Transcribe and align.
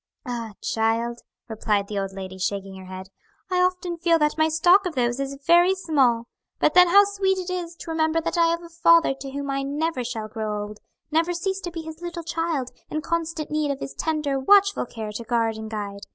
"Ah, 0.25 0.53
child!" 0.63 1.19
replied 1.47 1.87
the 1.87 1.99
old 1.99 2.11
lady, 2.11 2.39
shaking 2.39 2.75
her 2.77 2.85
head, 2.85 3.09
"I 3.51 3.61
often 3.61 3.97
feel 3.97 4.17
that 4.17 4.35
my 4.35 4.49
stock 4.49 4.87
of 4.87 4.95
those 4.95 5.19
is 5.19 5.37
very 5.45 5.75
small. 5.75 6.25
But 6.57 6.73
then 6.73 6.87
how 6.87 7.03
sweet 7.03 7.37
it 7.37 7.51
is 7.51 7.75
to 7.75 7.91
remember 7.91 8.19
that 8.19 8.35
I 8.35 8.47
have 8.47 8.63
a 8.63 8.69
Father 8.69 9.13
to 9.19 9.29
whom 9.29 9.51
I 9.51 9.61
never 9.61 10.03
shall 10.03 10.27
grow 10.27 10.59
old; 10.63 10.79
never 11.11 11.33
cease 11.33 11.59
to 11.59 11.71
be 11.71 11.83
His 11.83 12.01
little 12.01 12.23
child, 12.23 12.71
in 12.89 13.01
constant 13.01 13.51
need 13.51 13.69
of 13.69 13.79
His 13.79 13.93
tender, 13.93 14.39
watchful 14.39 14.87
care 14.87 15.11
to 15.11 15.23
guard 15.23 15.55
and 15.57 15.69
guide. 15.69 15.99